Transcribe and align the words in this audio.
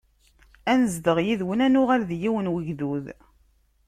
Ad 0.71 0.77
nezdeɣ 0.81 1.17
yid-wen, 1.25 1.63
ad 1.65 1.71
nuɣal 1.71 2.01
d 2.09 2.11
yiwen 2.21 2.47
n 2.51 2.51
ugdud. 2.53 3.05